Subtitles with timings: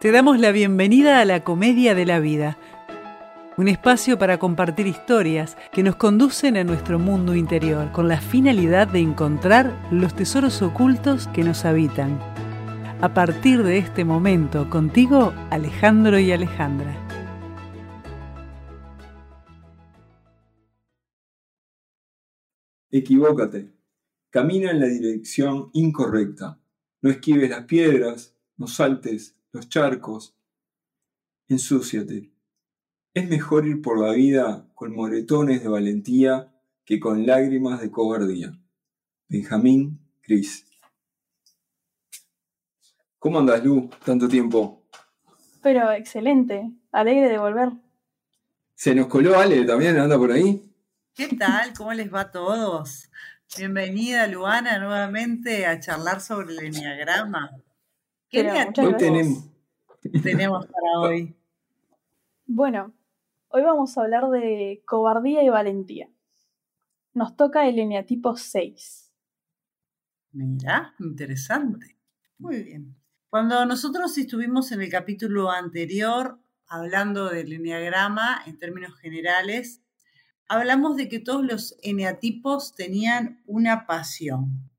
[0.00, 2.56] Te damos la bienvenida a la Comedia de la Vida,
[3.56, 8.86] un espacio para compartir historias que nos conducen a nuestro mundo interior con la finalidad
[8.86, 12.16] de encontrar los tesoros ocultos que nos habitan.
[13.00, 16.94] A partir de este momento, contigo, Alejandro y Alejandra.
[22.92, 23.72] Equivócate.
[24.30, 26.60] Camina en la dirección incorrecta.
[27.02, 30.34] No esquives las piedras, no saltes los charcos.
[31.48, 32.30] Ensúciate.
[33.14, 36.52] Es mejor ir por la vida con moretones de valentía
[36.84, 38.58] que con lágrimas de cobardía.
[39.28, 40.66] Benjamín Cris.
[43.18, 43.90] ¿Cómo andas, Lu?
[44.04, 44.84] Tanto tiempo.
[45.62, 47.72] Pero excelente, alegre de volver.
[48.74, 50.62] Se nos coló Ale también, anda por ahí.
[51.14, 51.72] ¿Qué tal?
[51.76, 53.10] ¿Cómo les va a todos?
[53.56, 57.50] Bienvenida, Luana, nuevamente a charlar sobre el enneagrama.
[58.30, 58.44] ¿Qué
[58.98, 59.50] tenemos,
[60.22, 61.34] tenemos para hoy?
[62.46, 62.92] Bueno,
[63.48, 66.10] hoy vamos a hablar de cobardía y valentía.
[67.14, 69.12] Nos toca el eneatipo 6.
[70.32, 71.96] Mira, interesante.
[72.38, 72.96] Muy bien.
[73.30, 79.82] Cuando nosotros estuvimos en el capítulo anterior hablando del enneagrama en términos generales,
[80.48, 84.70] hablamos de que todos los eneatipos tenían una pasión.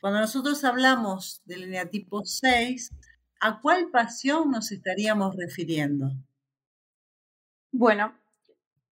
[0.00, 2.94] Cuando nosotros hablamos del eneatipo 6,
[3.40, 6.12] ¿a cuál pasión nos estaríamos refiriendo?
[7.70, 8.14] Bueno,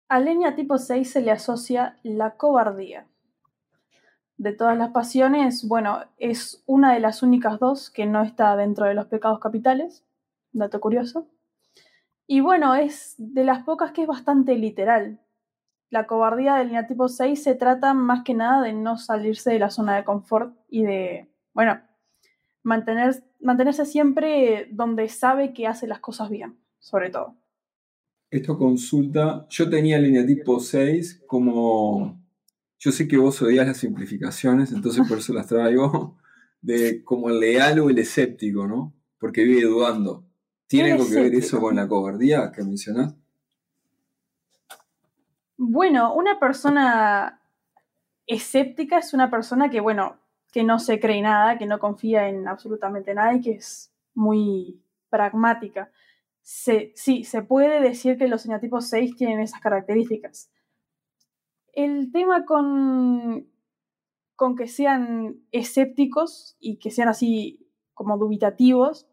[0.08, 3.08] al eneatipo 6 se le asocia la cobardía.
[4.38, 8.86] De todas las pasiones, bueno, es una de las únicas dos que no está dentro
[8.86, 10.04] de los pecados capitales,
[10.52, 11.28] dato curioso.
[12.28, 15.20] Y bueno, es de las pocas que es bastante literal.
[15.92, 19.70] La cobardía del eneatipo 6 se trata más que nada de no salirse de la
[19.70, 21.82] zona de confort y de, bueno,
[22.64, 27.36] mantener, mantenerse siempre donde sabe que hace las cosas bien, sobre todo.
[28.30, 29.46] esto consulta.
[29.50, 32.22] Yo tenía el eneatipo 6 como.
[32.80, 36.18] Yo sé que vos odias las simplificaciones, entonces por eso las traigo.
[36.62, 38.96] De como el leal o el escéptico, ¿no?
[39.20, 40.28] Porque vive dudando.
[40.68, 43.16] ¿Tiene algo que ver eso con la cobardía que mencionás?
[45.64, 47.40] Bueno, una persona
[48.26, 50.18] escéptica es una persona que, bueno,
[50.52, 54.82] que no se cree nada, que no confía en absolutamente nada y que es muy
[55.12, 55.92] pragmática.
[56.42, 60.52] Sí, se puede decir que los eneatipos 6 tienen esas características.
[61.74, 63.48] El tema con,
[64.36, 69.08] con que sean escépticos y que sean así como dubitativos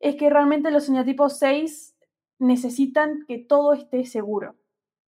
[0.00, 1.96] es que realmente los eneatipos 6
[2.40, 4.56] necesitan que todo esté seguro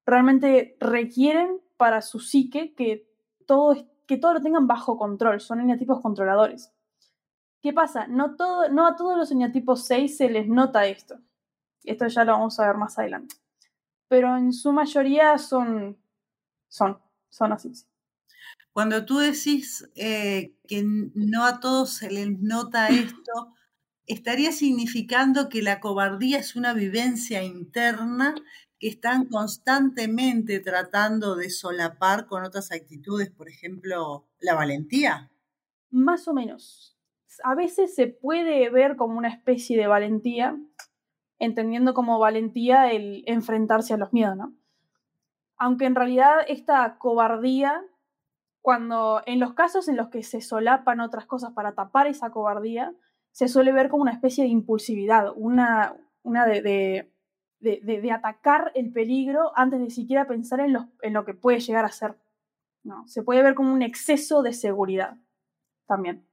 [0.08, 3.08] realmente requieren para su psique que
[3.46, 3.76] todo,
[4.08, 6.72] que todo lo tengan bajo control, son eneatipos controladores.
[7.62, 8.08] ¿Qué pasa?
[8.08, 11.20] No, todo, no a todos los eneatipos 6 se les nota esto.
[11.84, 13.36] Esto ya lo vamos a ver más adelante.
[14.08, 15.98] Pero en su mayoría son,
[16.70, 16.98] son,
[17.30, 17.76] son así.
[17.76, 17.86] sí.
[18.72, 23.56] Cuando tú decís eh, que no a todos se les nota esto,
[24.06, 28.36] estaría significando que la cobardía es una vivencia interna
[28.80, 35.32] que están constantemente tratando de solapar con otras actitudes, por ejemplo, la valentía.
[35.90, 36.98] Más o menos.
[37.44, 40.58] A veces se puede ver como una especie de valentía,
[41.40, 44.56] entendiendo como valentía el enfrentarse a los miedos, ¿no?
[45.58, 47.82] Aunque en realidad esta cobardía,
[48.62, 52.94] cuando en los casos en los que se solapan otras cosas para tapar esa cobardía,
[53.32, 57.14] se suele ver como una especie de impulsividad, una, una de, de,
[57.60, 61.34] de- de- de atacar el peligro antes de siquiera pensar en, los- en lo que
[61.34, 62.16] puede llegar a ser.
[62.84, 65.18] No, se puede ver como un exceso de seguridad
[65.88, 66.26] también.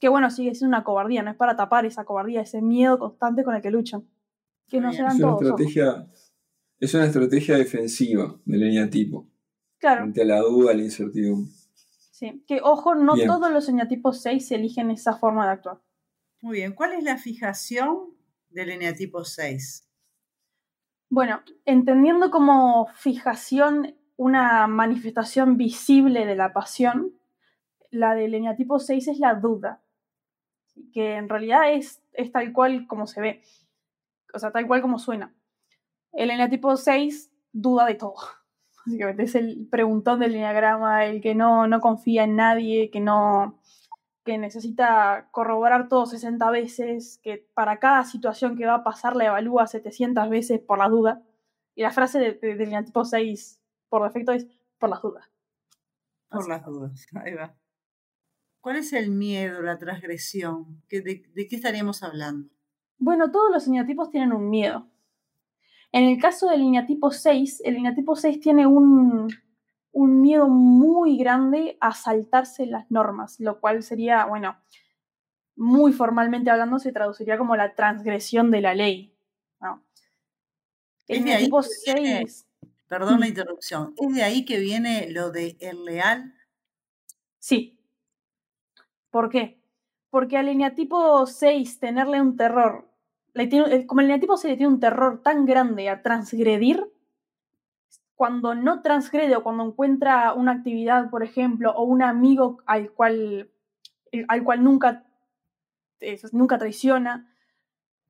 [0.00, 3.44] Que bueno, sigue siendo una cobardía, no es para tapar esa cobardía, ese miedo constante
[3.44, 4.08] con el que luchan.
[4.68, 5.08] Que no Muy se bien.
[5.08, 5.42] dan Es una todos.
[5.42, 6.06] estrategia,
[6.80, 9.28] es una estrategia defensiva del eneatipo.
[9.78, 11.52] Claro, Frente a la duda, a la incertidumbre.
[12.10, 12.42] sí.
[12.46, 13.26] Que ojo, no Bien.
[13.28, 15.80] todos los eneatipos 6 eligen esa forma de actuar.
[16.40, 18.14] Muy bien, ¿cuál es la fijación
[18.50, 19.87] del eneatipo 6?
[21.10, 27.14] Bueno, entendiendo como fijación una manifestación visible de la pasión,
[27.90, 29.80] la del eneatipo 6 es la duda,
[30.92, 33.42] que en realidad es, es tal cual como se ve,
[34.34, 35.34] o sea, tal cual como suena.
[36.12, 38.16] El eneatipo 6 duda de todo,
[38.86, 43.58] básicamente es el preguntón del eneagrama, el que no, no confía en nadie, que no
[44.28, 49.24] que necesita corroborar todo 60 veces, que para cada situación que va a pasar la
[49.24, 51.22] evalúa 700 veces por la duda.
[51.74, 54.46] Y la frase de- de- del eneatipo 6 por defecto es
[54.78, 55.24] por las dudas.
[56.28, 56.50] Por Así.
[56.50, 57.56] las dudas, ahí va.
[58.60, 60.82] ¿Cuál es el miedo, la transgresión?
[60.88, 62.50] ¿Qué- de, de qué estaríamos hablando?
[62.98, 64.86] Bueno, todos los eneatipos tienen un miedo.
[65.90, 69.28] En el caso del eneatipo 6, el eneatipo 6 tiene un,
[69.92, 74.56] un miedo muy grande a saltarse las normas, lo cual sería, bueno,
[75.56, 79.14] muy formalmente hablando, se traduciría como la transgresión de la ley.
[81.08, 82.46] El eneatipo 6.
[82.86, 83.28] Perdón la mm.
[83.28, 83.94] interrupción.
[83.96, 86.34] ¿Es de ahí que viene lo de el leal?
[87.38, 87.78] Sí.
[89.10, 89.60] ¿Por qué?
[90.10, 92.88] Porque al eneatipo 6 tenerle un terror,
[93.86, 96.86] como el eneatipo 6 le tiene un terror tan grande a transgredir,
[98.18, 103.48] cuando no transgrede o cuando encuentra una actividad, por ejemplo, o un amigo al cual,
[104.26, 105.04] al cual nunca,
[106.32, 107.32] nunca traiciona,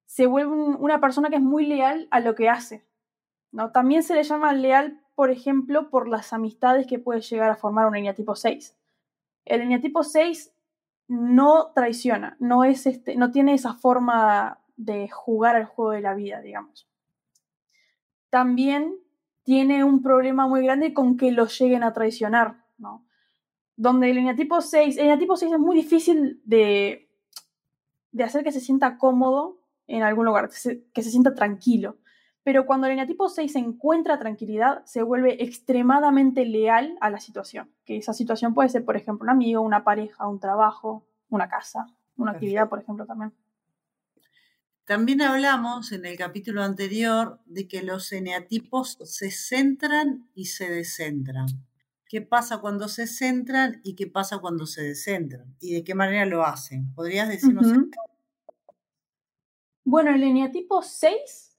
[0.07, 2.87] se vuelve una persona que es muy leal a lo que hace.
[3.53, 3.71] ¿no?
[3.71, 7.87] También se le llama leal, por ejemplo, por las amistades que puede llegar a formar
[7.87, 8.75] un eneatipo 6.
[9.45, 10.55] El eneatipo 6
[11.09, 16.15] no traiciona, no, es este, no tiene esa forma de jugar al juego de la
[16.15, 16.89] vida, digamos.
[18.31, 18.97] También
[19.49, 23.07] tiene un problema muy grande con que lo lleguen a traicionar, ¿no?
[23.77, 27.09] Donde el eneatipo 6, el eneatipo 6 es muy difícil de,
[28.13, 31.97] de hacer que se sienta cómodo en algún lugar, que se sienta tranquilo.
[32.43, 37.71] Pero cuando el eneatipo 6 encuentra tranquilidad, se vuelve extremadamente leal a la situación.
[37.87, 41.87] Que esa situación puede ser, por ejemplo, un amigo, una pareja, un trabajo, una casa,
[42.19, 43.33] una actividad, por ejemplo, también.
[44.89, 51.47] También hablamos en el capítulo anterior de que los eneatipos se centran y se descentran.
[52.07, 55.55] ¿Qué pasa cuando se centran y qué pasa cuando se descentran?
[55.61, 56.91] ¿Y de qué manera lo hacen?
[56.95, 57.67] ¿Podrías decirnos
[59.85, 61.59] Bueno, el eneatipo 6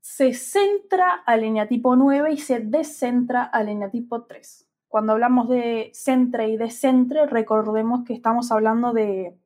[0.00, 4.66] se centra al eneatipo 9 y se descentra al eneatipo 3.
[4.88, 9.38] Cuando hablamos de centre y descentre, recordemos que estamos hablando de,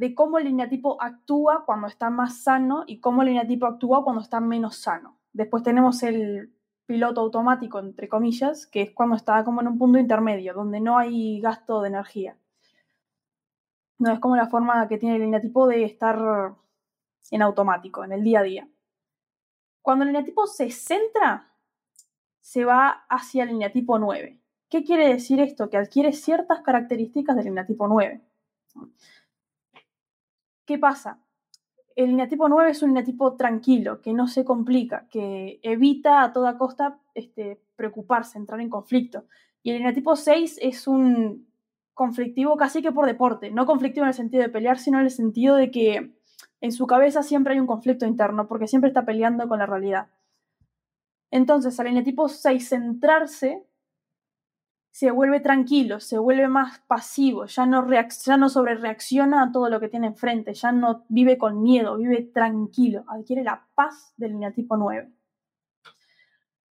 [0.00, 4.22] de cómo el eneatipo actúa cuando está más sano y cómo el eneatipo actúa cuando
[4.22, 5.18] está menos sano.
[5.34, 6.54] Después tenemos el
[6.86, 10.96] piloto automático, entre comillas, que es cuando está como en un punto intermedio, donde no
[10.96, 12.38] hay gasto de energía.
[13.98, 16.56] No es como la forma que tiene el eneatipo de estar
[17.30, 18.68] en automático, en el día a día.
[19.82, 21.52] Cuando el eneatipo se centra,
[22.40, 24.40] se va hacia el eneatipo 9.
[24.70, 25.68] ¿Qué quiere decir esto?
[25.68, 28.22] Que adquiere ciertas características del eneatipo 9.
[30.70, 31.18] ¿Qué pasa?
[31.96, 36.58] El eneatipo 9 es un eneatipo tranquilo, que no se complica, que evita a toda
[36.58, 39.24] costa este, preocuparse, entrar en conflicto.
[39.64, 41.48] Y el eneatipo 6 es un
[41.92, 45.10] conflictivo casi que por deporte, no conflictivo en el sentido de pelear, sino en el
[45.10, 46.14] sentido de que
[46.60, 50.06] en su cabeza siempre hay un conflicto interno porque siempre está peleando con la realidad.
[51.32, 53.66] Entonces, al eneatipo 6 centrarse,
[55.00, 59.70] se vuelve tranquilo, se vuelve más pasivo, ya no, ya no sobre reacciona a todo
[59.70, 64.32] lo que tiene enfrente, ya no vive con miedo, vive tranquilo, adquiere la paz del
[64.32, 65.10] eneatipo 9.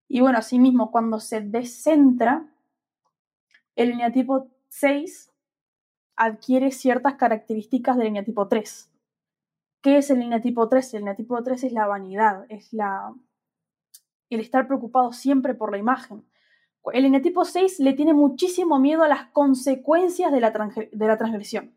[0.09, 2.47] Y bueno, asimismo, cuando se descentra,
[3.75, 5.33] el eneatipo 6
[6.17, 8.91] adquiere ciertas características del eneatipo 3.
[9.81, 10.93] ¿Qué es el eneatipo 3?
[10.93, 13.11] El eneatipo 3 es la vanidad, es la,
[14.29, 16.28] el estar preocupado siempre por la imagen.
[16.93, 21.75] El eneatipo 6 le tiene muchísimo miedo a las consecuencias de la, transgresión.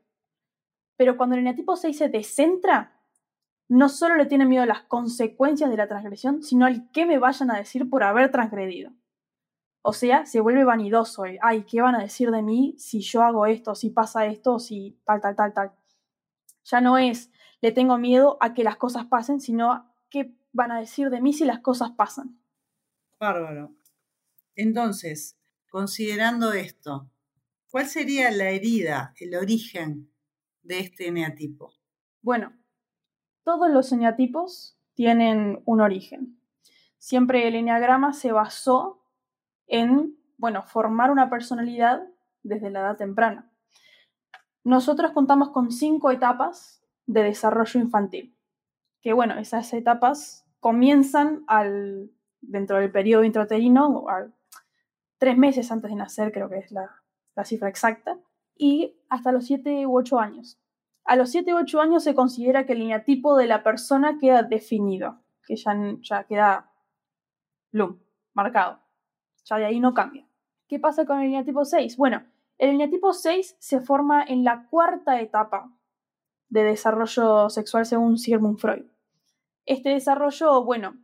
[0.97, 2.99] Pero cuando el eneatipo 6 se descentra,
[3.67, 7.19] no solo le tiene miedo a las consecuencias de la transgresión, sino al qué me
[7.19, 8.91] vayan a decir por haber transgredido.
[9.83, 11.24] O sea, se vuelve vanidoso.
[11.41, 15.00] Ay, ¿qué van a decir de mí si yo hago esto, si pasa esto, si
[15.05, 15.71] tal, tal, tal, tal?
[16.65, 17.31] Ya no es,
[17.62, 21.21] le tengo miedo a que las cosas pasen, sino a qué van a decir de
[21.21, 22.39] mí si las cosas pasan.
[23.19, 23.80] Bárbaro.
[24.55, 25.38] Entonces,
[25.70, 27.10] considerando esto,
[27.70, 30.12] ¿cuál sería la herida, el origen
[30.63, 31.74] de este eneatipo?
[32.22, 32.53] Bueno,
[33.43, 36.39] todos los eneatipos tienen un origen.
[36.98, 39.03] Siempre el eneagrama se basó
[39.67, 42.03] en, bueno, formar una personalidad
[42.43, 43.51] desde la edad temprana.
[44.63, 48.36] Nosotros contamos con cinco etapas de desarrollo infantil.
[49.01, 54.05] Que bueno, esas etapas comienzan al, dentro del periodo intrauterino,
[55.21, 56.89] tres meses antes de nacer, creo que es la,
[57.45, 58.17] cifra exacta,
[58.57, 60.59] y hasta los siete u ocho años.
[61.03, 64.41] A los siete u ocho años se considera que el lineatipo de la persona queda
[64.41, 66.71] definido, que ya, ya queda
[67.71, 67.99] lum,
[68.33, 68.79] marcado.
[69.45, 70.27] Ya de ahí no cambia.
[70.67, 71.97] ¿Qué pasa con el lineatipo 6?
[71.97, 72.25] Bueno,
[72.57, 75.71] el lineatipo 6 se forma en la cuarta etapa
[76.49, 78.85] de desarrollo sexual según Sigmund Freud.
[79.67, 80.95] Este desarrollo, bueno,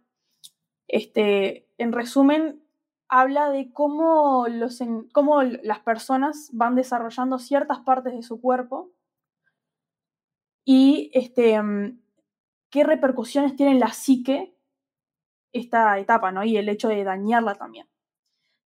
[0.88, 2.67] este, en resumen,
[3.10, 4.82] habla de cómo, los,
[5.14, 8.92] cómo las personas van desarrollando ciertas partes de su cuerpo
[10.66, 11.60] y este,
[12.70, 14.54] qué repercusiones tiene en la psique
[15.54, 16.44] esta etapa, ¿no?
[16.44, 17.88] Y el hecho de dañarla también.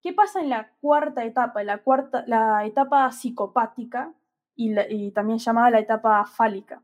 [0.03, 1.63] ¿Qué pasa en la cuarta etapa?
[1.63, 4.15] La, cuarta, la etapa psicopática
[4.57, 6.83] y, también llamada la etapa fálica.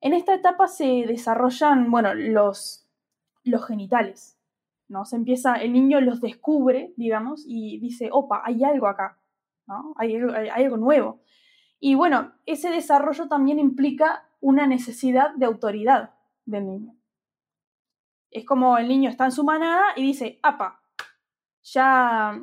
[0.00, 2.86] En esta etapa se desarrollan, bueno, los,
[3.44, 4.37] los genitales,
[4.88, 5.04] ¿no?
[5.04, 9.18] Se empieza, el niño los descubre, digamos, y dice, opa, hay algo acá,
[9.66, 9.94] ¿no?
[9.96, 11.20] Hay, hay algo nuevo.
[11.78, 16.14] Y bueno, ese desarrollo también implica una necesidad de autoridad
[16.44, 16.94] del niño.
[18.30, 20.80] Es como el niño está en su manada y dice, apa,
[21.62, 22.40] ya,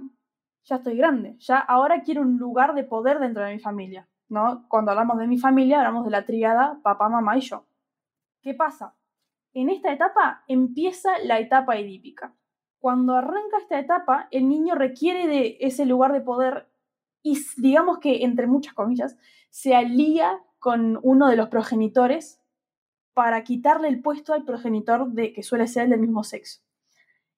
[0.63, 4.65] ya estoy grande, ya ahora quiero un lugar de poder dentro de mi familia, ¿no?
[4.67, 7.65] Cuando hablamos de mi familia, hablamos de la tríada papá, mamá y yo.
[8.41, 8.95] ¿Qué pasa?
[9.55, 12.35] En esta etapa empieza la etapa edípica.
[12.77, 16.67] Cuando arranca esta etapa, el niño requiere de ese lugar de poder
[17.23, 19.17] y digamos que, entre muchas comillas,
[19.49, 22.41] se alía con uno de los progenitores
[23.13, 26.61] para quitarle el puesto al progenitor de, que suele ser el del mismo sexo.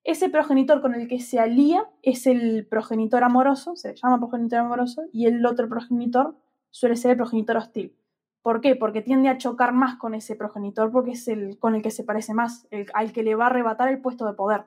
[0.02, 5.04] Ese progenitor con el que se alía es el progenitor amoroso, se llama progenitor amoroso,
[5.12, 6.36] y el otro progenitor
[6.70, 7.96] suele ser el progenitor hostil.
[8.42, 8.76] ¿Por qué?
[8.76, 12.04] Porque tiende a chocar más con ese progenitor, porque es el con el que se
[12.04, 14.64] parece más, al que le va a arrebatar el puesto de poder.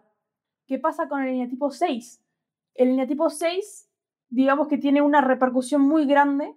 [0.67, 2.23] ¿Qué pasa con el tipo 6?
[2.75, 3.89] El tipo 6,
[4.29, 6.55] digamos que tiene una repercusión muy grande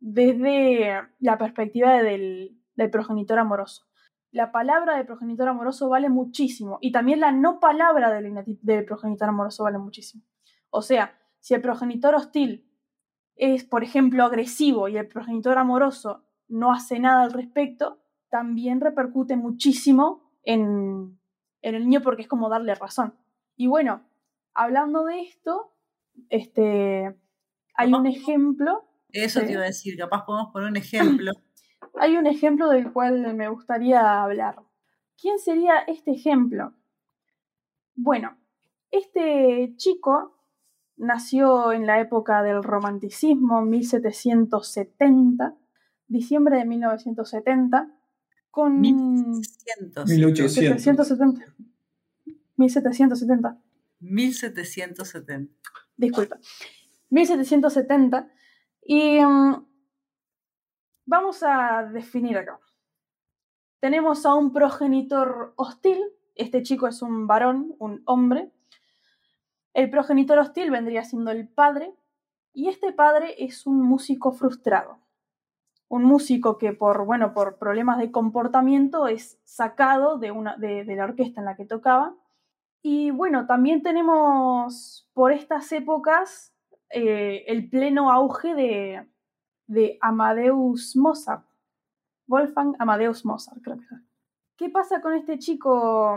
[0.00, 3.86] desde la perspectiva del, del progenitor amoroso
[4.32, 8.32] la palabra del progenitor amoroso vale muchísimo y también la no palabra del,
[8.62, 10.24] del progenitor amoroso vale muchísimo.
[10.70, 12.66] O sea, si el progenitor hostil
[13.36, 19.36] es, por ejemplo, agresivo y el progenitor amoroso no hace nada al respecto, también repercute
[19.36, 21.18] muchísimo en,
[21.62, 23.14] el niño porque es como darle razón.
[23.56, 24.02] Y bueno,
[24.54, 25.72] hablando de esto,
[26.28, 27.16] este,
[27.74, 28.84] hay un ejemplo.
[29.10, 31.32] Eso te iba a decir, capaz podemos poner un ejemplo
[32.00, 34.56] hay un ejemplo del cual me gustaría hablar.
[35.20, 36.74] ¿Quién sería este ejemplo?
[37.94, 38.36] Bueno,
[38.90, 40.38] este chico
[40.96, 45.54] nació en la época del romanticismo, 1770,
[46.12, 47.90] diciembre de 1970,
[48.50, 48.80] con...
[48.80, 50.08] 1800.
[50.08, 51.46] 1770.
[52.56, 53.58] 1770.
[54.00, 55.50] 1770.
[55.96, 56.38] Disculpa.
[57.10, 58.28] 1770.
[58.84, 59.64] Y mm,
[61.04, 62.60] Vamos a definir acá.
[63.80, 66.00] Tenemos a un progenitor hostil,
[66.36, 68.52] este chico es un varón, un hombre.
[69.74, 71.92] El progenitor hostil vendría siendo el padre,
[72.54, 75.00] y este padre es un músico frustrado.
[75.92, 81.04] Un músico que por, bueno, por problemas de comportamiento es sacado de, una, de, la
[81.04, 82.14] orquesta en la que tocaba.
[82.80, 86.54] Y bueno, también tenemos por estas épocas
[86.88, 89.06] eh, el pleno auge de,
[89.66, 91.44] de Amadeus Mozart.
[92.26, 93.84] Wolfgang Amadeus Mozart, creo que
[94.56, 96.16] ¿Qué pasa con este chico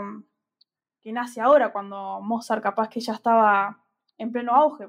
[1.02, 3.84] que nace ahora, cuando Mozart capaz que ya estaba
[4.16, 4.88] en pleno auge?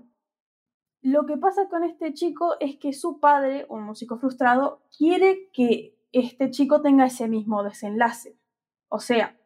[1.01, 5.95] Lo que pasa con este chico es que su padre, un músico frustrado, quiere que
[6.11, 8.37] este chico tenga ese mismo desenlace.
[8.89, 9.37] O sea,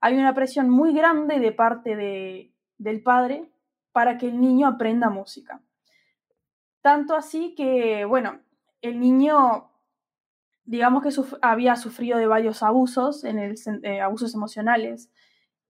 [0.00, 3.50] hay una presión muy grande de parte de, del padre
[3.92, 5.60] para que el niño aprenda música.
[6.80, 8.40] Tanto así que, bueno,
[8.80, 9.70] el niño,
[10.64, 11.10] digamos que
[11.42, 15.10] había sufrido de varios abusos, en el, eh, abusos emocionales.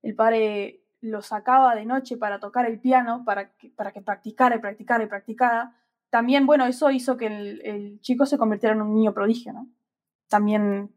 [0.02, 4.56] El padre lo sacaba de noche para tocar el piano, para que, para que practicara
[4.56, 5.76] y practicara y practicara.
[6.10, 9.52] También, bueno, eso hizo que el, chico se convirtiera en un niño prodigio.
[10.28, 10.94] También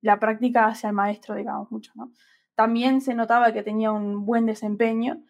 [0.00, 2.12] la práctica hacia el maestro, digamos, mucho, ¿no?
[2.54, 5.22] También se notaba que tenía un buen desempeño,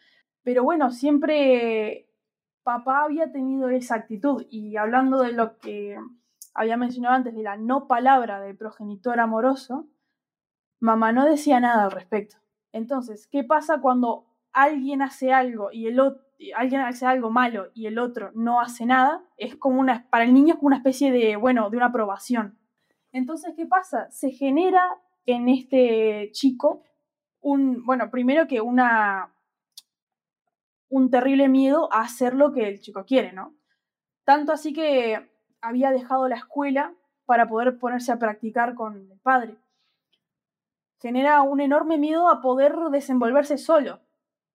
[0.43, 2.07] pero bueno, siempre
[2.63, 5.97] papá había tenido esa actitud y hablando de lo que
[6.55, 9.87] había mencionado antes, de la no palabra del progenitor amoroso,
[10.81, 12.37] mamá no decía nada al respecto.
[12.75, 16.25] Entonces, ¿qué pasa cuando alguien hace algo y el otro,
[16.57, 19.23] alguien hace algo malo y el otro no hace nada?
[19.37, 22.59] Es como una, para el niño es como una especie de, bueno, de una aprobación.
[23.13, 24.11] Entonces, ¿qué pasa?
[24.11, 24.83] Se genera
[25.25, 26.83] en este chico
[27.41, 29.33] un, bueno, primero que una,
[30.89, 33.55] un terrible miedo a hacer lo que el chico quiere, ¿no?
[34.25, 36.93] Tanto así que había dejado la escuela
[37.25, 39.59] para poder ponerse a practicar con el padre.
[41.05, 44.01] Genera un enorme miedo a poder desenvolverse solo.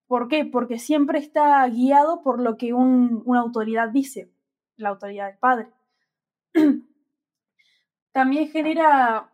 [0.07, 0.45] ¿Por qué?
[0.45, 4.33] Porque siempre está guiado por lo que una autoridad dice,
[4.75, 5.67] la autoridad del padre.
[8.11, 9.29] También genera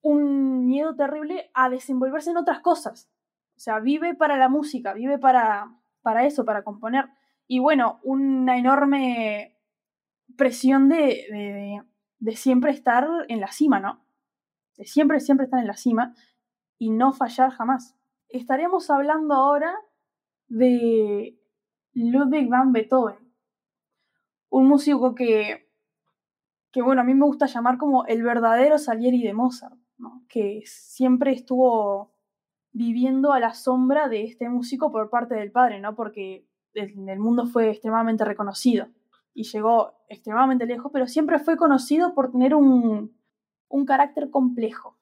[0.00, 3.10] un miedo terrible a desenvolverse en otras cosas.
[3.56, 7.10] O sea, vive para la música, vive para, para eso, para componer.
[7.46, 9.58] Y bueno, una enorme
[10.38, 11.84] presión de,
[12.20, 14.02] de, siempre estar en la cima, ¿no?
[14.78, 16.14] de siempre, siempre estar en la cima
[16.78, 17.96] y no fallar jamás.
[18.28, 19.74] Estaremos hablando ahora
[20.48, 21.38] de
[21.92, 23.18] Ludwig van Beethoven,
[24.50, 25.68] un músico que,
[26.72, 29.76] que bueno, a mí me gusta llamar como el verdadero Salieri de Mozart,
[30.28, 32.12] que siempre estuvo
[32.72, 35.94] viviendo a la sombra de este músico por parte del padre, ¿no?
[35.94, 38.88] porque en el mundo fue extremadamente reconocido
[39.32, 43.16] y llegó extremadamente lejos, pero siempre fue conocido por tener un,
[43.68, 44.96] un carácter complejo.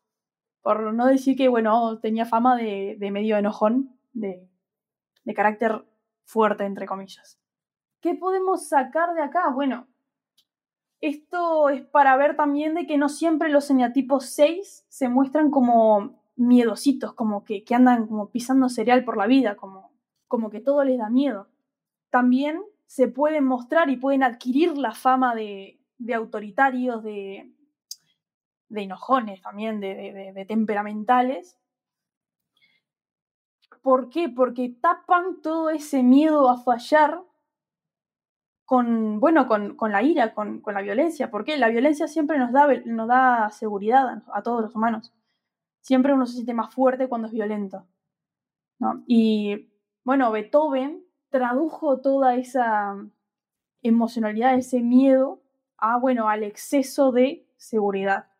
[0.62, 4.48] Por no decir que, bueno, tenía fama de, medio enojón, de,
[5.34, 5.84] carácter
[6.24, 7.38] fuerte, entre comillas.
[8.00, 9.50] ¿Qué podemos sacar de acá?
[9.50, 9.88] Bueno,
[11.00, 16.22] esto es para ver también de que no siempre los eneatipos 6 se muestran como
[16.36, 19.92] miedositos, como que, que andan como pisando cereal por la vida, como,
[20.28, 21.48] como que todo les da miedo.
[22.10, 27.52] También se pueden mostrar y pueden adquirir la fama de, de autoritarios, de,
[28.72, 31.58] de enojones también, de, de, temperamentales.
[33.82, 34.28] ¿Por qué?
[34.30, 37.22] Porque tapan todo ese miedo a fallar
[38.64, 41.30] con, bueno, con, con la ira, con, con, la violencia.
[41.30, 41.58] ¿Por qué?
[41.58, 45.12] La violencia siempre nos da, nos da seguridad a, todos los humanos.
[45.80, 47.86] Siempre uno se siente más fuerte cuando es violento.
[48.78, 49.02] ¿no?
[49.06, 49.68] Y
[50.04, 52.96] bueno, Beethoven tradujo toda esa
[53.82, 55.42] emocionalidad, ese miedo,
[55.76, 58.31] a, bueno, al exceso de seguridad.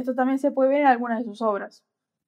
[0.00, 1.84] Esto también se puede ver en algunas de sus obras.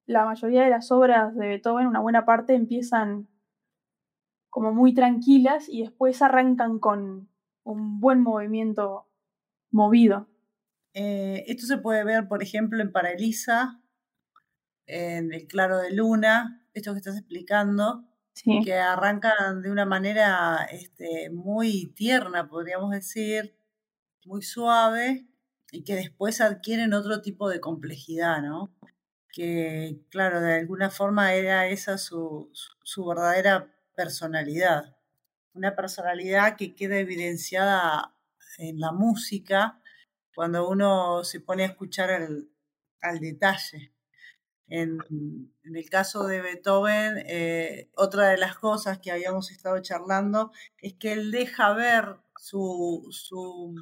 [0.07, 3.29] La mayoría de las obras de Beethoven, una buena parte, empiezan
[4.51, 7.31] como muy tranquilas y después arrancan con
[7.65, 9.09] un buen movimiento
[9.71, 10.29] movido.
[10.93, 13.81] Eh, esto se puede ver, por ejemplo, en Paralisa,
[14.87, 18.05] en El Claro de Luna, esto que estás explicando,
[18.65, 23.57] que arrancan de una manera este, muy tierna, podríamos decir,
[24.27, 25.27] muy suave,
[25.73, 28.73] y que después adquieren otro tipo de complejidad, ¿no?
[29.33, 32.51] Que, claro, de alguna forma era esa su,
[32.85, 34.97] su verdadera personalidad.
[35.55, 38.15] Una personalidad que queda evidenciada
[38.59, 39.81] en la música
[40.35, 43.93] cuando uno se pone a escuchar al detalle.
[44.69, 44.99] En,
[45.65, 51.13] el caso de Beethoven, eh, otra de las cosas que habíamos estado charlando es que
[51.13, 53.75] él deja ver su, su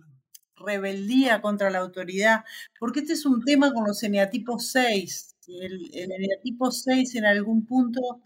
[0.64, 2.44] rebeldía contra la autoridad,
[2.78, 5.36] porque este es un tema con los eneatipos 6.
[5.48, 8.20] El, eneatipo 6 en algún punto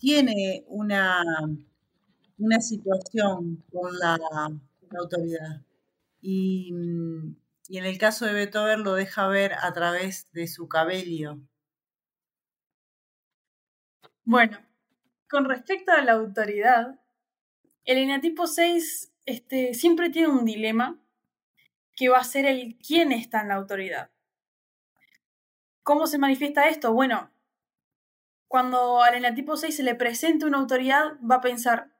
[0.00, 1.22] tiene una,
[2.38, 4.18] una situación con la,
[4.98, 5.62] autoridad.
[6.20, 6.72] Y,
[7.68, 11.38] y en el caso de Beethoven lo deja ver a través de su cabello.
[14.24, 14.58] Bueno,
[15.28, 16.98] con respecto a la autoridad,
[17.84, 20.98] el eneatipo 6 este, siempre tiene un dilema
[21.96, 24.10] que va a ser el quién está en la autoridad.
[25.82, 26.92] ¿Cómo se manifiesta esto?
[26.92, 27.30] Bueno,
[28.48, 31.92] cuando al eneatipo 6 se le presente una autoridad, va a pensar,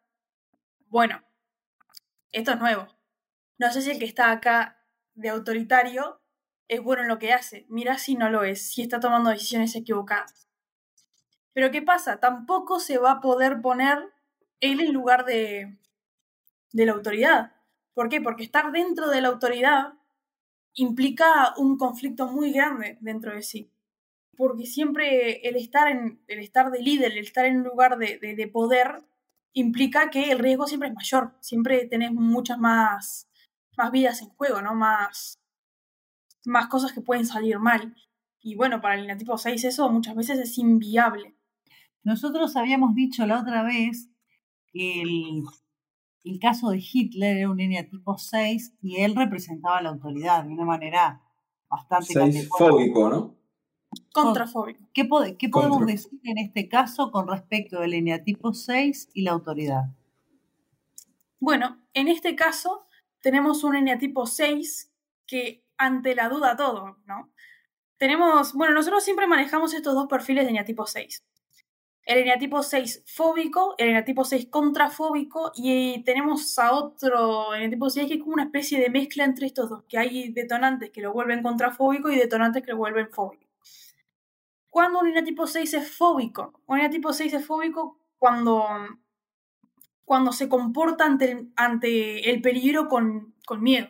[0.86, 1.22] bueno,
[2.32, 2.88] esto es nuevo.
[3.58, 4.80] No sé si el que está acá
[5.14, 6.20] de autoritario
[6.68, 7.66] es bueno en lo que hace.
[7.68, 10.48] Mira si no lo es, si está tomando decisiones equivocadas.
[11.52, 12.18] Pero ¿qué pasa?
[12.20, 14.12] Tampoco se va a poder poner
[14.60, 15.78] él en lugar de,
[16.72, 17.53] de la autoridad.
[17.94, 18.20] ¿Por qué?
[18.20, 19.94] Porque estar dentro de la autoridad
[20.74, 23.70] implica un conflicto muy grande dentro de sí.
[24.36, 28.18] Porque siempre el estar, en, el estar de líder, el estar en un lugar de,
[28.18, 29.04] de, de poder,
[29.52, 31.36] implica que el riesgo siempre es mayor.
[31.40, 33.28] Siempre tenés muchas más,
[33.76, 34.74] más vidas en juego, ¿no?
[34.74, 35.40] Más,
[36.44, 37.94] más cosas que pueden salir mal.
[38.40, 41.36] Y bueno, para el tipo 6 eso muchas veces es inviable.
[42.02, 44.10] Nosotros habíamos dicho la otra vez
[44.72, 45.44] que el,
[46.40, 51.22] caso de Hitler era un tipo 6 y él representaba la autoridad de una manera
[51.68, 52.14] bastante...
[52.14, 53.34] 6 fóbico, ¿no?
[54.12, 54.88] Contrafóbico.
[54.92, 55.08] ¿Qué,
[55.38, 59.84] qué podemos decir en este caso con respecto del eneatipo 6 y la autoridad?
[61.38, 62.86] Bueno, en este caso
[63.20, 64.92] tenemos un eneatipo 6
[65.26, 67.30] que ante la duda todo, ¿no?
[67.98, 71.24] Tenemos, bueno, nosotros siempre manejamos estos dos perfiles de eneatipo 6
[72.04, 78.14] el eneatipo 6 fóbico, el eneatipo 6 contrafóbico y tenemos a otro eneatipo 6 que
[78.14, 81.42] es como una especie de mezcla entre estos dos, que hay detonantes que lo vuelven
[81.42, 83.44] contrafóbico y detonantes que lo vuelven fóbico.
[84.68, 88.66] Cuando un eneatipo 6 es fóbico, un eneatipo 6 es fóbico cuando,
[90.04, 93.88] cuando se comporta ante el, ante el peligro con, con miedo,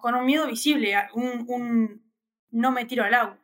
[0.00, 2.00] con un miedo visible, un
[2.52, 3.39] no me tiro al agua.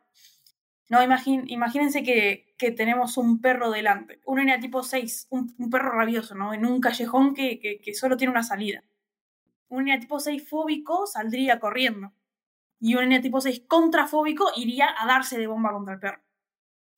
[0.89, 6.33] No, imagínense que, que, tenemos un perro delante, un eneatipo 6, un, un, perro rabioso,
[6.33, 6.53] ¿no?
[6.53, 8.83] En un callejón que, que, solo tiene una salida.
[9.67, 12.13] Un eneatipo 6 fóbico saldría corriendo.
[12.79, 16.21] Y un eneatipo 6 contrafóbico iría a darse de bomba contra el perro.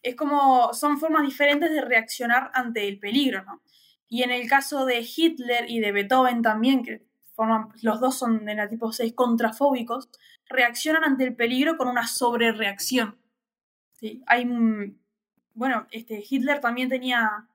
[0.04, 3.64] Es como, son formas diferentes de reaccionar ante el peligro, ¿no?
[4.08, 8.46] Y en el caso de Hitler y de Beethoven también, que forman, los dos son
[8.46, 10.10] de tipo 6 contrafóbicos,
[10.48, 13.18] reaccionan ante el peligro con una sobrereacción.
[14.00, 14.24] ¿Sí?
[14.28, 14.48] Hay,
[15.54, 17.48] bueno, este, Hitler también tenía,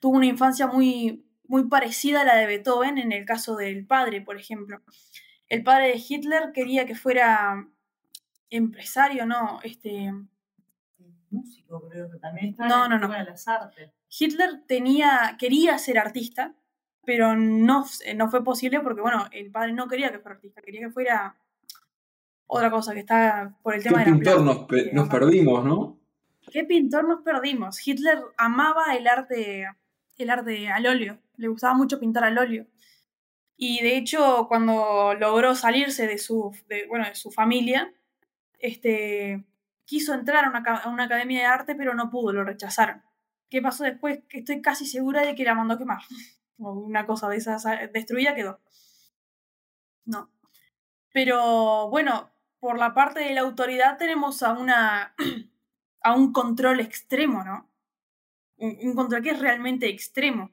[0.00, 4.20] tuvo una infancia muy, muy parecida a la de Beethoven en el caso del padre,
[4.20, 4.82] por ejemplo.
[5.48, 7.68] El padre de Hitler quería que fuera
[8.50, 9.60] empresario, ¿no?
[9.62, 10.12] Este,
[11.30, 13.08] músico, creo que también está no, no, no.
[13.08, 13.90] las artes.
[14.08, 16.54] Hitler tenía, quería ser artista,
[17.04, 17.84] pero no,
[18.16, 21.36] no fue posible porque, bueno, el padre no quería que fuera artista, quería que fuera
[22.54, 25.98] otra cosa que está por el tema ¿Qué de la pintor nos, nos perdimos, no?
[26.50, 27.86] ¿Qué pintor nos perdimos?
[27.86, 29.66] Hitler amaba el arte,
[30.18, 32.66] el arte al óleo, le gustaba mucho pintar al óleo.
[33.56, 36.54] Y de hecho, cuando logró salirse de su,
[36.88, 37.90] bueno, de su familia,
[38.58, 39.44] este,
[39.86, 43.02] quiso entrar a una, a una academia de arte, pero no pudo, lo rechazaron.
[43.48, 44.20] ¿Qué pasó después?
[44.28, 46.00] Estoy casi segura de que la mandó a quemar.
[46.64, 48.60] O una cosa de esas destruida quedó.
[50.04, 50.30] No.
[51.12, 52.31] Pero bueno,
[52.62, 55.16] por la parte de la autoridad tenemos a una
[56.00, 57.68] a un control extremo, ¿no?
[58.56, 60.48] Un, control que es realmente extremo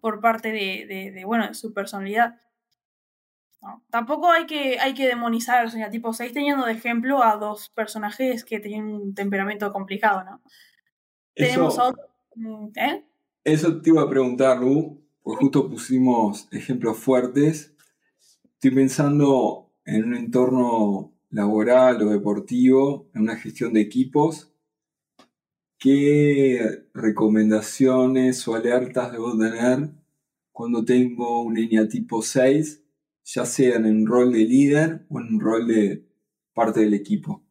[0.00, 2.40] por parte de, de, bueno, de su personalidad.
[3.90, 7.68] Tampoco hay que, hay que demonizar a los tipo 6 teniendo de ejemplo a dos
[7.70, 10.40] personajes que tienen un temperamento complicado, ¿no?
[11.34, 12.04] Tenemos a otro,
[12.36, 13.04] mm, ¿eh?
[13.42, 17.74] Eso te iba a preguntar, Lu, porque justo pusimos ejemplos fuertes.
[18.54, 24.52] Estoy pensando en un entorno laboral o deportivo, en una gestión de equipos.
[25.78, 29.90] ¿Qué recomendaciones o alertas debo tener
[30.52, 31.56] cuando tengo un
[31.88, 32.82] tipo 6,
[33.24, 36.06] ya sea en un rol de líder o en un rol de
[36.54, 37.42] parte del equipo?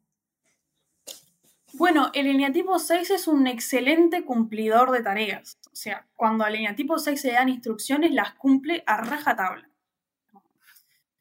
[1.74, 5.58] Bueno, el eneatipo 6 es un excelente cumplidor de tareas.
[5.72, 9.71] O sea, cuando al eneatipo 6 se dan instrucciones, las cumple a rajatabla.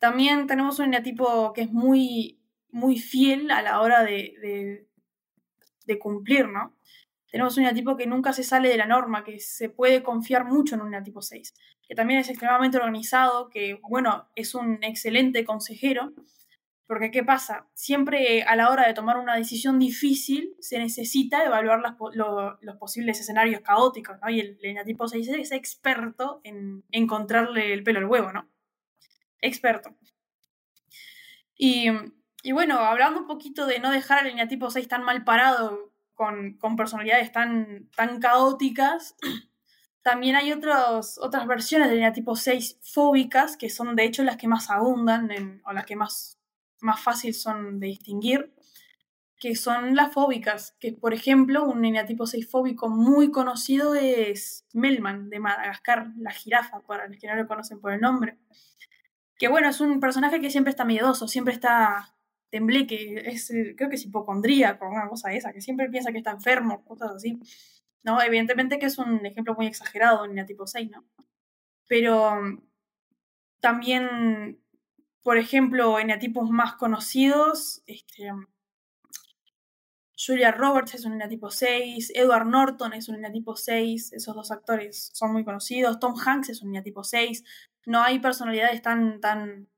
[0.00, 4.86] También tenemos un eneatipo que es muy, muy fiel a la hora de,
[5.86, 6.76] de, cumplir, ¿no?
[7.30, 10.74] Tenemos un eneatipo que nunca se sale de la norma, que se puede confiar mucho
[10.74, 11.52] en un eneatipo 6,
[11.86, 16.12] que también es extremadamente organizado, que, bueno, es un excelente consejero,
[16.86, 17.66] porque, ¿qué pasa?
[17.74, 21.82] Siempre a la hora de tomar una decisión difícil se necesita evaluar
[22.14, 24.30] los posibles escenarios caóticos, ¿no?
[24.30, 28.48] Y el eneatipo 6 es experto en encontrarle el pelo al huevo, ¿no?
[29.40, 29.96] Experto.
[31.56, 31.90] Y,
[32.52, 37.32] bueno, hablando un poquito de no dejar al eneatipo 6 tan mal parado con, personalidades
[37.32, 39.16] tan, tan caóticas,
[40.02, 44.48] también hay otros, otras versiones del eneatipo 6 fóbicas, que son de hecho las que
[44.48, 46.40] más abundan o las que más
[46.82, 48.52] más fácil son de distinguir,
[49.38, 55.30] que son las fóbicas, que por ejemplo un eneatipo 6 fóbico muy conocido es Melman
[55.30, 58.38] de Madagascar, la jirafa, para los que no lo conocen por el nombre.
[59.40, 62.14] Que bueno, es un personaje que siempre está miedoso, siempre está
[62.50, 66.84] tembleque, es, creo que es hipocondríaco, una cosa esa, que siempre piensa que está enfermo,
[66.84, 67.40] cosas así.
[68.04, 71.04] No, evidentemente que es un ejemplo muy exagerado en eneatipo 6, ¿no?
[71.88, 72.60] Pero
[73.60, 74.60] también
[75.22, 78.30] por ejemplo, eneatipos más conocidos, este,
[80.26, 85.10] Julia Roberts es un eneatipo 6, Edward Norton es un eneatipo 6, esos dos actores
[85.14, 87.42] son muy conocidos, Tom Hanks es un eneatipo 6,
[87.86, 89.68] no hay personalidades tan, tan,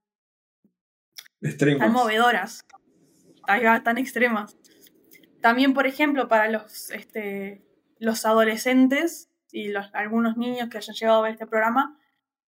[1.40, 2.66] tan movedoras,
[3.46, 4.56] tan extremas.
[5.40, 7.64] También, por ejemplo, para los, este,
[7.98, 11.98] los adolescentes y los, algunos niños que hayan llegado a ver este programa,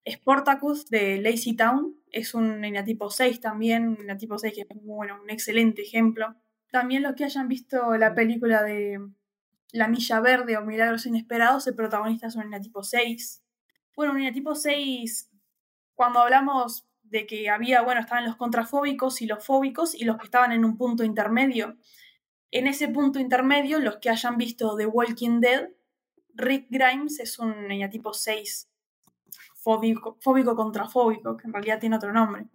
[0.07, 5.19] Sportacus de Lazy Town es un eneatipo 6 también, un eneatipo 6 que es bueno,
[5.21, 6.35] un excelente ejemplo.
[6.73, 8.99] También los que hayan visto la película de
[9.73, 13.43] La Milla Verde o Milagros Inesperados, el protagonista es un eneatipo 6.
[13.95, 15.29] Bueno, un eneatipo 6,
[15.93, 20.25] cuando hablamos de que había, bueno, estaban los contrafóbicos y los fóbicos y los que
[20.25, 21.77] estaban en un punto intermedio.
[22.49, 25.69] En ese punto intermedio, los que hayan visto The Walking Dead,
[26.33, 28.67] Rick Grimes es un eneatipo 6
[29.57, 32.47] fóbico, fóbico contrafóbico, que en realidad tiene otro nombre.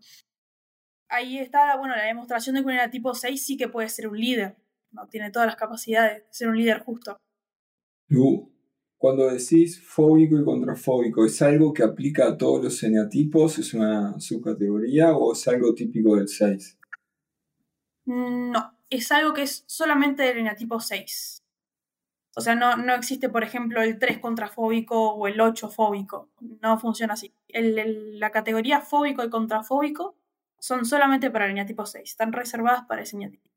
[1.08, 4.18] Ahí está bueno, la demostración de que un tipo 6 sí que puede ser un
[4.18, 4.56] líder,
[4.90, 5.08] ¿no?
[5.08, 7.16] tiene todas las capacidades de ser un líder justo.
[8.98, 13.58] cuando decís fóbico y contrafóbico, ¿es algo que aplica a todos los eneatipos?
[13.58, 16.78] ¿Es una subcategoría o es algo típico del 6?
[18.06, 21.44] No, es algo que es solamente del eneatipo 6.
[22.36, 26.30] O sea, no, no existe, por ejemplo, el 3 contrafóbico o el 8 fóbico.
[26.60, 27.32] No funciona así.
[27.48, 30.16] El, la categoría fóbico y contrafóbico
[30.58, 33.48] son solamente para el eneatipo 6, están reservadas para ese eneatipo.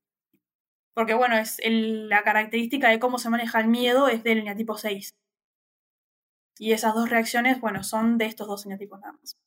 [0.94, 5.16] Porque bueno, es la característica de cómo se maneja el miedo es del eneatipo 6.
[6.60, 9.40] Y esas dos reacciones, bueno, son de estos dos eneatipos nada más.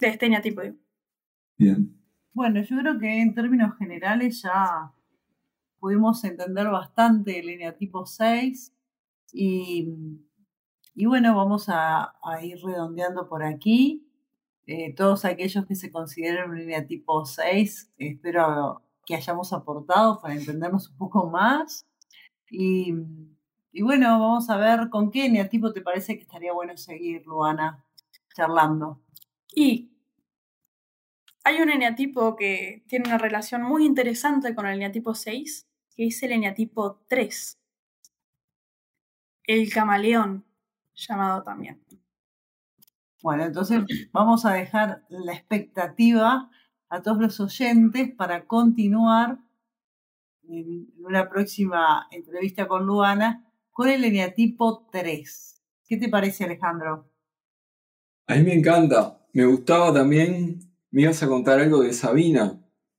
[0.00, 0.62] De este eneatipo,
[1.58, 2.00] Bien.
[2.32, 4.92] Bueno, yo creo que en términos generales ya
[5.78, 8.74] pudimos entender bastante el eneatipo 6
[9.32, 9.88] y,
[10.94, 14.06] y bueno, vamos a, ir redondeando por aquí.
[14.66, 20.90] Eh, todos aquellos que se consideren un eneatipo 6, espero que hayamos aportado para entendernos
[20.90, 21.86] un poco más.
[22.50, 22.94] Y,
[23.72, 27.84] y bueno, vamos a ver con qué eneatipo te parece que estaría bueno seguir, Luana,
[28.34, 29.00] charlando.
[29.54, 29.90] Y
[31.42, 36.22] hay un eneatipo que tiene una relación muy interesante con el eneatipo 6, que es
[36.22, 37.58] el eneatipo 3.
[39.44, 40.44] El camaleón,
[40.94, 41.82] llamado también.
[43.22, 46.50] Bueno, entonces vamos a dejar la expectativa
[46.88, 49.38] a todos los oyentes para continuar
[50.48, 55.62] en una próxima entrevista con Luana con el eneatipo 3.
[55.86, 57.10] ¿Qué te parece, Alejandro?
[58.26, 59.18] A mí me encanta.
[59.32, 60.58] Me gustaba también,
[60.90, 62.58] me ibas a contar algo de Sabina,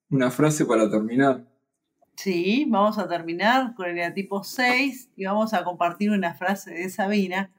[0.09, 1.45] una frase para terminar.
[2.15, 6.89] Sí, vamos a terminar con el eneatipo 6 y vamos a compartir una frase de
[6.89, 7.51] Sabina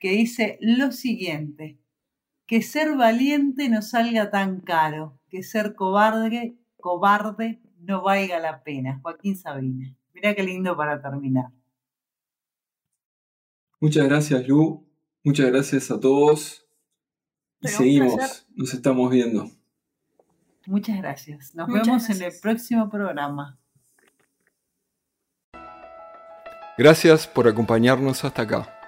[0.00, 1.78] que dice lo siguiente
[2.46, 9.00] que ser valiente no salga tan caro, que ser cobarde, cobarde no valga la pena.
[9.02, 9.94] Joaquín Sabina.
[10.14, 11.50] Mira qué lindo para terminar.
[13.80, 14.86] Muchas gracias, Lu.
[15.22, 16.66] Muchas gracias a todos.
[17.60, 19.50] Y seguimos, nos estamos viendo.
[20.66, 21.54] Muchas gracias.
[21.54, 23.58] Nos vemos en el próximo programa.
[26.78, 28.78] Gracias por acompañarnos hasta acá.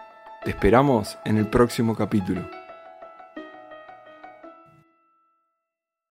[0.44, 2.57] Te esperamos en el próximo capítulo.